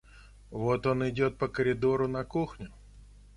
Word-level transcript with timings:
Вот 0.49 0.87
он 0.87 1.07
идет 1.07 1.37
по 1.37 1.47
коридору 1.47 2.07
на 2.07 2.23
кухню. 2.23 2.73